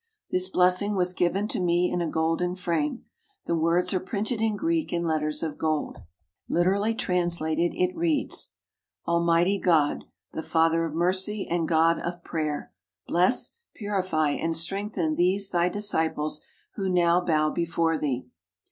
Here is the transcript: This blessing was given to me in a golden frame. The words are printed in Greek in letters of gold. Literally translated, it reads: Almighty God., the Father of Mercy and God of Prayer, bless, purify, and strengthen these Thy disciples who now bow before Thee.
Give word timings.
This 0.31 0.49
blessing 0.49 0.95
was 0.95 1.13
given 1.13 1.47
to 1.49 1.59
me 1.59 1.91
in 1.93 2.01
a 2.01 2.09
golden 2.09 2.55
frame. 2.55 3.05
The 3.45 3.53
words 3.55 3.93
are 3.93 3.99
printed 3.99 4.41
in 4.41 4.55
Greek 4.57 4.91
in 4.91 5.03
letters 5.03 5.43
of 5.43 5.59
gold. 5.59 5.99
Literally 6.49 6.95
translated, 6.95 7.71
it 7.75 7.95
reads: 7.95 8.49
Almighty 9.07 9.59
God., 9.59 10.05
the 10.33 10.41
Father 10.41 10.85
of 10.85 10.95
Mercy 10.95 11.47
and 11.47 11.67
God 11.67 11.99
of 11.99 12.23
Prayer, 12.23 12.73
bless, 13.07 13.53
purify, 13.75 14.29
and 14.31 14.57
strengthen 14.57 15.13
these 15.13 15.51
Thy 15.51 15.69
disciples 15.69 16.41
who 16.73 16.89
now 16.89 17.21
bow 17.23 17.51
before 17.51 17.99
Thee. 17.99 18.25